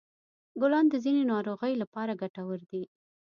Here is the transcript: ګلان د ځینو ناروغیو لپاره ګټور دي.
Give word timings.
ګلان 0.61 0.85
د 0.89 0.95
ځینو 1.03 1.21
ناروغیو 1.33 1.81
لپاره 1.83 2.19
ګټور 2.21 2.59
دي. 2.71 2.83